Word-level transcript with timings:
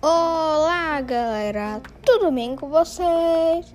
Olá, 0.00 1.02
galera, 1.02 1.82
tudo 2.02 2.32
bem 2.32 2.56
com 2.56 2.70
vocês? 2.70 3.74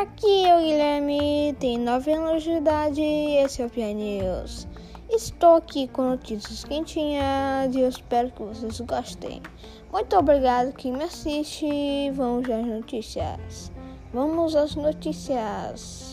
Aqui 0.00 0.46
é 0.46 0.56
o 0.56 0.62
Guilherme, 0.62 1.54
tenho 1.60 1.84
9 1.84 2.12
anos 2.14 2.44
de 2.44 2.52
idade 2.52 3.02
e 3.02 3.36
esse 3.36 3.60
é 3.60 3.66
o 3.66 3.70
Pia 3.70 3.92
News. 3.92 4.66
Estou 5.10 5.56
aqui 5.56 5.86
com 5.88 6.08
notícias 6.08 6.64
quentinhas 6.64 7.74
e 7.74 7.80
eu 7.80 7.90
espero 7.90 8.30
que 8.30 8.42
vocês 8.42 8.80
gostem. 8.80 9.42
Muito 9.92 10.16
obrigado 10.16 10.72
quem 10.72 10.92
me 10.92 11.04
assiste. 11.04 12.10
Vamos 12.14 12.48
às 12.48 12.64
notícias. 12.64 13.70
Vamos 14.14 14.56
às 14.56 14.74
notícias. 14.74 16.05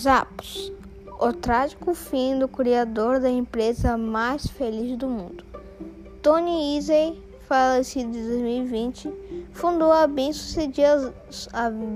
Zappos, 0.00 0.72
o 1.18 1.32
trágico 1.32 1.92
fim 1.92 2.38
do 2.38 2.46
criador 2.46 3.18
da 3.18 3.28
empresa 3.28 3.98
mais 3.98 4.46
feliz 4.46 4.96
do 4.96 5.08
mundo. 5.08 5.42
Tony 6.22 6.78
Isay, 6.78 7.20
falecido 7.48 8.16
em 8.16 8.22
2020, 8.22 9.12
fundou 9.52 9.90
a 9.90 10.06
bem-sucedida, 10.06 11.12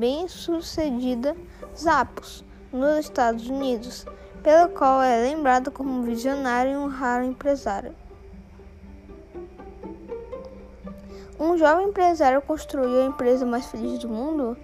bem-sucedida 0.01 1.37
Zappos, 1.78 2.45
nos 2.73 2.98
Estados 2.98 3.48
Unidos, 3.48 4.05
pelo 4.42 4.70
qual 4.70 5.00
é 5.00 5.23
lembrado 5.23 5.70
como 5.70 6.00
um 6.00 6.03
visionário 6.03 6.73
e 6.73 6.77
um 6.77 6.89
raro 6.89 7.25
empresário. 7.25 7.95
Um 11.39 11.56
jovem 11.56 11.87
empresário 11.87 12.42
construiu 12.42 13.00
a 13.00 13.06
empresa 13.06 13.47
mais 13.47 13.66
feliz 13.66 14.00
do 14.00 14.09
mundo? 14.09 14.56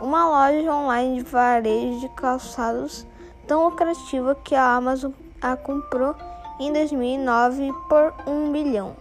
Uma 0.00 0.28
loja 0.28 0.72
online 0.72 1.22
de 1.22 1.30
varejo 1.30 2.00
de 2.00 2.08
calçados 2.10 3.06
tão 3.46 3.64
lucrativa 3.64 4.34
que 4.34 4.54
a 4.54 4.76
Amazon 4.76 5.12
a 5.40 5.56
comprou 5.56 6.14
em 6.60 6.72
2009 6.72 7.72
por 7.88 8.12
um 8.26 8.50
bilhão, 8.52 8.96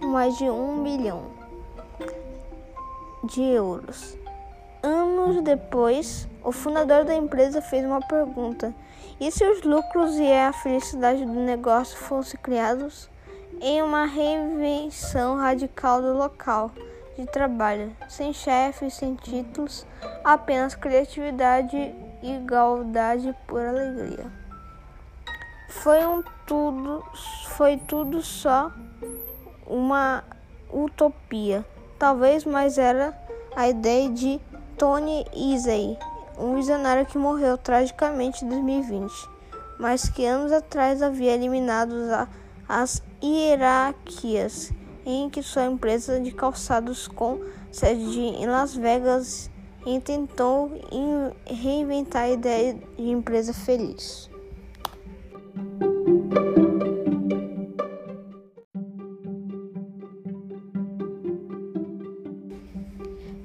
mais 0.00 0.36
de 0.36 0.44
um 0.44 0.82
bilhão 0.82 1.22
de 3.24 3.42
euros. 3.42 4.16
Anos 4.82 5.42
depois, 5.42 6.26
o 6.42 6.52
fundador 6.52 7.04
da 7.04 7.14
empresa 7.14 7.60
fez 7.60 7.84
uma 7.84 8.00
pergunta: 8.00 8.74
e 9.20 9.30
se 9.30 9.44
os 9.44 9.62
lucros 9.62 10.18
e 10.18 10.32
a 10.32 10.52
felicidade 10.52 11.24
do 11.24 11.40
negócio 11.40 11.96
fossem 11.96 12.40
criados 12.40 13.08
em 13.60 13.82
uma 13.82 14.06
reinvenção 14.06 15.36
radical 15.36 16.00
do 16.00 16.14
local? 16.14 16.70
De 17.20 17.26
trabalho, 17.26 17.94
sem 18.08 18.32
chefes, 18.32 18.94
sem 18.94 19.14
títulos, 19.14 19.86
apenas 20.24 20.74
criatividade 20.74 21.76
e 22.22 22.34
igualdade 22.36 23.34
por 23.46 23.60
alegria. 23.60 24.30
Foi 25.68 26.04
um 26.04 26.22
tudo, 26.46 27.04
foi 27.48 27.76
tudo 27.76 28.22
só 28.22 28.72
uma 29.66 30.24
utopia. 30.72 31.64
Talvez, 31.98 32.44
mas 32.44 32.78
era 32.78 33.16
a 33.54 33.68
ideia 33.68 34.08
de 34.08 34.40
Tony 34.76 35.24
Isay, 35.34 35.98
um 36.38 36.54
visionário 36.54 37.06
que 37.06 37.18
morreu 37.18 37.58
tragicamente 37.58 38.44
em 38.44 38.48
2020, 38.48 39.12
mas 39.78 40.08
que 40.08 40.24
anos 40.24 40.50
atrás 40.50 41.02
havia 41.02 41.34
eliminado 41.34 41.94
as 42.68 43.02
hierarquias 43.22 44.72
em 45.04 45.30
que 45.30 45.42
sua 45.42 45.66
empresa 45.66 46.20
de 46.20 46.32
calçados 46.32 47.08
com 47.08 47.40
sede 47.70 48.18
em 48.18 48.46
Las 48.46 48.74
Vegas 48.74 49.50
tentou 50.04 50.70
reinventar 51.46 52.22
a 52.24 52.30
ideia 52.30 52.74
de 52.96 53.08
empresa 53.08 53.52
feliz. 53.52 54.28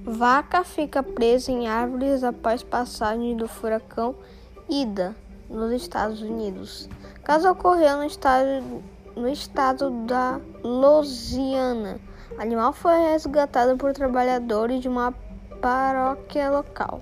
Vaca 0.04 0.64
fica 0.64 1.04
presa 1.04 1.52
em 1.52 1.68
árvores 1.68 2.24
após 2.24 2.64
passagem 2.64 3.36
do 3.36 3.48
furacão 3.48 4.16
Ida 4.70 5.16
nos 5.50 5.72
Estados 5.74 6.22
Unidos. 6.22 6.90
Caso 7.24 7.50
ocorreu 7.50 7.98
no 7.98 8.06
estado 8.06 8.82
no 9.16 9.30
estado 9.30 9.90
da 10.06 10.40
Louisiana. 10.64 12.00
O 12.38 12.42
animal 12.42 12.74
foi 12.74 12.98
resgatado 13.12 13.78
por 13.78 13.94
trabalhadores 13.94 14.82
de 14.82 14.90
uma 14.90 15.14
paróquia 15.62 16.52
local. 16.52 17.02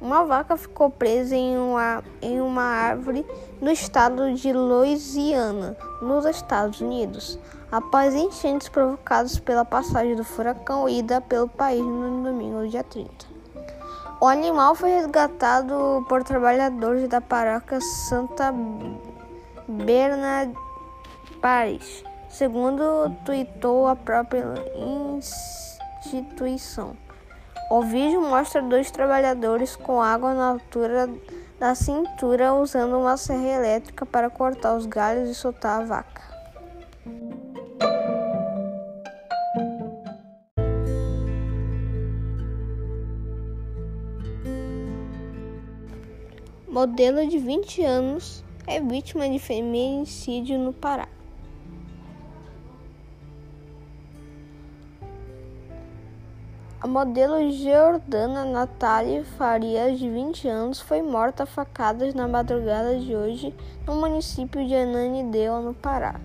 Uma 0.00 0.24
vaca 0.24 0.56
ficou 0.56 0.88
presa 0.88 1.34
em 1.34 1.58
uma, 1.58 2.04
em 2.22 2.40
uma 2.40 2.62
árvore 2.62 3.26
no 3.60 3.70
estado 3.70 4.32
de 4.34 4.52
Louisiana, 4.52 5.76
nos 6.00 6.24
Estados 6.24 6.80
Unidos, 6.80 7.38
após 7.72 8.14
enchentes 8.14 8.68
provocadas 8.68 9.38
pela 9.40 9.64
passagem 9.64 10.14
do 10.14 10.22
furacão 10.22 10.88
Ida 10.88 11.20
pelo 11.20 11.48
país 11.48 11.82
no 11.82 12.22
domingo, 12.22 12.68
dia 12.68 12.84
30. 12.84 13.26
O 14.20 14.26
animal 14.26 14.74
foi 14.74 14.90
resgatado 14.90 16.06
por 16.08 16.22
trabalhadores 16.22 17.08
da 17.08 17.20
paróquia 17.20 17.80
Santa 17.80 18.52
Bernard 19.68 20.54
Paris, 21.40 22.04
segundo 22.28 23.10
tweetou 23.24 23.88
a 23.88 23.96
própria 23.96 24.44
instituição. 26.04 26.96
O 27.68 27.82
vídeo 27.82 28.22
mostra 28.22 28.62
dois 28.62 28.92
trabalhadores 28.92 29.74
com 29.74 30.00
água 30.00 30.32
na 30.34 30.50
altura 30.50 31.10
da 31.58 31.74
cintura 31.74 32.54
usando 32.54 32.96
uma 32.96 33.16
serra 33.16 33.56
elétrica 33.56 34.06
para 34.06 34.30
cortar 34.30 34.76
os 34.76 34.86
galhos 34.86 35.28
e 35.28 35.34
soltar 35.34 35.80
a 35.80 35.84
vaca. 35.84 36.22
Modelo 46.68 47.26
de 47.26 47.38
20 47.38 47.82
anos 47.82 48.45
é 48.66 48.80
vítima 48.80 49.28
de 49.28 49.38
feminicídio 49.38 50.58
no 50.58 50.72
Pará. 50.72 51.06
A 56.80 56.86
modelo 56.88 57.50
Jordana 57.52 58.44
Natália 58.44 59.24
Farias, 59.24 59.98
de 59.98 60.10
20 60.10 60.48
anos, 60.48 60.80
foi 60.80 61.00
morta 61.00 61.44
a 61.44 61.46
facadas 61.46 62.12
na 62.12 62.28
madrugada 62.28 62.98
de 62.98 63.14
hoje 63.14 63.54
no 63.86 63.94
município 63.96 64.66
de 64.66 64.74
Ananindeua, 64.74 65.60
no 65.60 65.72
Pará, 65.72 66.20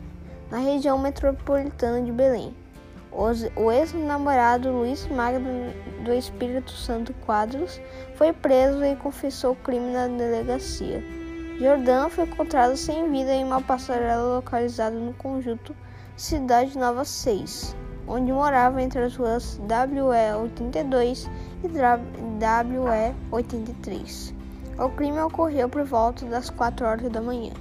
na 0.49 0.57
região 0.57 0.97
metropolitana 0.97 2.01
de 2.01 2.11
Belém. 2.11 2.53
O 3.11 3.71
ex-namorado 3.71 4.71
Luiz 4.71 5.07
Magno 5.07 5.73
do 6.03 6.13
Espírito 6.13 6.71
Santo 6.71 7.13
Quadros 7.25 7.79
foi 8.15 8.33
preso 8.33 8.83
e 8.83 8.95
confessou 8.95 9.53
o 9.53 9.55
crime 9.55 9.91
na 9.91 10.07
delegacia. 10.07 11.20
Jordão 11.61 12.09
foi 12.09 12.23
encontrado 12.23 12.75
sem 12.75 13.07
vida 13.11 13.31
em 13.31 13.43
uma 13.43 13.61
passarela 13.61 14.37
localizada 14.37 14.95
no 14.95 15.13
conjunto 15.13 15.75
Cidade 16.17 16.75
Nova 16.75 17.05
6, 17.05 17.77
onde 18.07 18.33
morava 18.33 18.81
entre 18.81 19.03
as 19.03 19.15
ruas 19.15 19.61
WE82 19.67 21.29
e 21.63 21.67
WE83. 21.67 24.33
O 24.79 24.89
crime 24.89 25.19
ocorreu 25.19 25.69
por 25.69 25.83
volta 25.83 26.25
das 26.25 26.49
4 26.49 26.83
horas 26.83 27.11
da 27.11 27.21
manhã. 27.21 27.53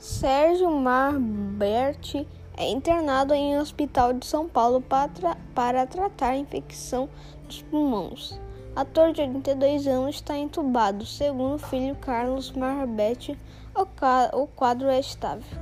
Sérgio 0.00 0.68
Marberti 0.68 2.26
é 2.56 2.70
internado 2.70 3.34
em 3.34 3.56
um 3.56 3.60
hospital 3.60 4.12
de 4.12 4.26
São 4.26 4.48
Paulo 4.48 4.80
para, 4.80 5.08
tra 5.08 5.36
para 5.54 5.86
tratar 5.86 6.36
infecção 6.36 7.08
dos 7.46 7.62
pulmões. 7.62 8.38
Ator 8.76 9.12
de 9.12 9.20
82 9.20 9.86
anos 9.86 10.16
está 10.16 10.36
entubado. 10.36 11.06
Segundo 11.06 11.54
o 11.54 11.58
filho 11.58 11.94
Carlos 11.96 12.50
Marbete, 12.52 13.38
o, 13.74 14.40
o 14.40 14.46
quadro 14.48 14.88
é 14.88 14.98
estável. 14.98 15.58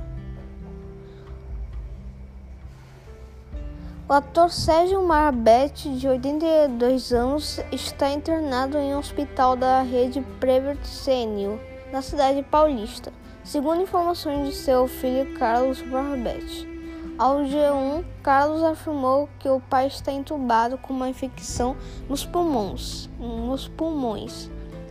O 4.09 4.13
ator 4.13 4.51
Sérgio 4.51 5.01
Marbete, 5.01 5.89
de 5.97 6.07
82 6.07 7.13
anos, 7.13 7.59
está 7.71 8.09
internado 8.09 8.77
em 8.77 8.93
um 8.93 8.99
hospital 8.99 9.55
da 9.55 9.81
rede 9.81 10.21
Prevert 10.39 10.83
Senior, 10.83 11.57
na 11.91 12.01
cidade 12.01 12.43
paulista, 12.43 13.13
segundo 13.43 13.81
informações 13.81 14.49
de 14.49 14.55
seu 14.55 14.87
filho 14.87 15.33
Carlos 15.39 15.81
Marbete. 15.81 16.72
Ao 17.17 17.41
G1, 17.41 18.03
Carlos 18.23 18.63
afirmou 18.63 19.29
que 19.37 19.47
o 19.47 19.59
pai 19.59 19.85
está 19.85 20.11
entubado 20.11 20.79
com 20.79 20.93
uma 20.93 21.07
infecção 21.07 21.77
nos 22.09 22.25
pulmões. 22.25 23.07
Nos 23.19 23.67
pulmões. 23.67 24.49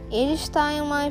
Ele 0.09 0.35
está, 0.35 0.73
em 0.73 0.81
uma, 0.81 1.11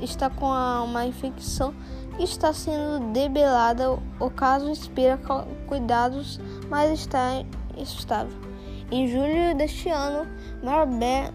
está 0.00 0.30
com 0.30 0.46
uma 0.46 1.04
infecção 1.04 1.74
e 2.18 2.22
está 2.22 2.52
sendo 2.52 3.12
debelada. 3.12 3.98
O 4.20 4.30
caso 4.30 4.70
espera 4.70 5.18
cuidados, 5.66 6.38
mas 6.68 6.92
está 6.92 7.42
estável. 7.76 8.38
Em 8.92 9.08
julho 9.08 9.56
deste 9.56 9.88
ano, 9.88 10.28
Marbert 10.62 11.34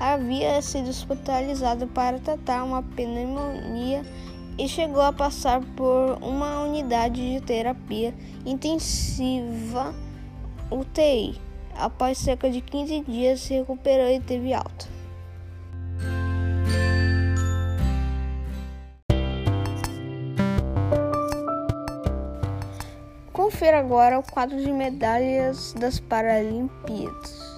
havia 0.00 0.62
sido 0.62 0.88
hospitalizado 0.88 1.86
para 1.88 2.18
tratar 2.20 2.64
uma 2.64 2.82
pneumonia 2.82 4.02
e 4.58 4.68
chegou 4.68 5.00
a 5.00 5.12
passar 5.12 5.60
por 5.76 6.18
uma 6.20 6.62
unidade 6.62 7.34
de 7.34 7.40
terapia 7.40 8.12
intensiva 8.44 9.94
UTI. 10.70 11.40
Após 11.76 12.18
cerca 12.18 12.50
de 12.50 12.60
15 12.60 13.00
dias, 13.00 13.40
se 13.40 13.54
recuperou 13.54 14.08
e 14.08 14.18
teve 14.18 14.52
alta. 14.52 14.86
Confira 23.32 23.78
agora 23.78 24.18
o 24.18 24.22
quadro 24.22 24.60
de 24.60 24.72
medalhas 24.72 25.72
das 25.74 26.00
Paralimpíadas. 26.00 27.48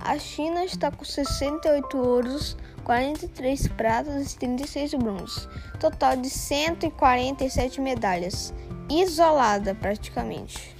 A 0.00 0.18
China 0.18 0.64
está 0.64 0.90
com 0.90 1.02
68 1.02 1.96
ouros, 1.96 2.58
43 2.84 3.68
pratas 3.68 4.32
e 4.32 4.38
36 4.38 4.94
bronzes, 4.94 5.48
total 5.80 6.16
de 6.16 6.28
147 6.28 7.80
medalhas, 7.80 8.54
isolada 8.88 9.74
praticamente. 9.74 10.74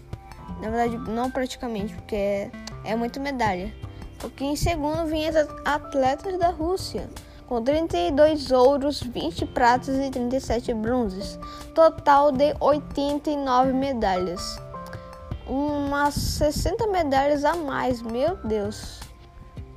Na 0.60 0.70
verdade, 0.70 0.96
não 1.10 1.30
praticamente, 1.30 1.94
porque 1.94 2.14
é, 2.14 2.50
é 2.84 2.94
muita 2.94 3.18
medalha. 3.18 3.72
Porque 4.18 4.44
em 4.44 4.56
segundo 4.56 5.06
vinha 5.06 5.30
as 5.30 5.48
atletas 5.64 6.38
da 6.38 6.48
Rússia, 6.48 7.10
com 7.46 7.62
32 7.62 8.50
ouros, 8.52 9.02
20 9.02 9.46
pratas 9.46 9.98
e 9.98 10.10
37 10.10 10.72
bronzes, 10.72 11.38
total 11.74 12.32
de 12.32 12.54
89 12.60 13.72
medalhas. 13.72 14.58
Umas 15.46 16.14
60 16.14 16.86
medalhas 16.86 17.44
a 17.44 17.54
mais, 17.54 18.00
meu 18.00 18.36
Deus. 18.36 19.03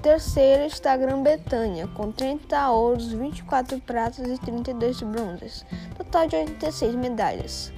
Terceira 0.01 0.67
está 0.67 0.93
a 0.93 0.97
Grã-Bretanha, 0.97 1.87
com 1.87 2.11
30 2.11 2.69
ouros, 2.69 3.11
24 3.11 3.79
pratas 3.81 4.27
e 4.27 4.37
32 4.37 5.01
bronzes, 5.01 5.65
total 5.97 6.27
de 6.27 6.35
86 6.35 6.95
medalhas. 6.95 7.73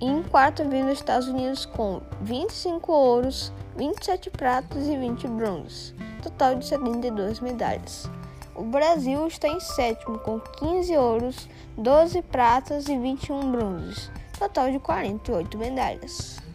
Em 0.00 0.22
quarto 0.22 0.66
vem 0.68 0.84
os 0.84 0.92
Estados 0.92 1.28
Unidos 1.28 1.66
com 1.66 2.00
25 2.22 2.90
ouros, 2.90 3.52
27 3.76 4.30
pratas 4.30 4.88
e 4.88 4.96
20 4.96 5.28
bronzes, 5.28 5.94
total 6.22 6.54
de 6.54 6.66
72 6.66 7.40
medalhas. 7.40 8.08
O 8.54 8.62
Brasil 8.62 9.26
está 9.26 9.48
em 9.48 9.60
sétimo 9.60 10.18
com 10.18 10.40
15 10.40 10.96
ouros, 10.96 11.48
12 11.76 12.22
pratas 12.22 12.88
e 12.88 12.98
21 12.98 13.52
bronzes, 13.52 14.10
total 14.38 14.70
de 14.70 14.78
48 14.78 15.58
medalhas. 15.58 16.45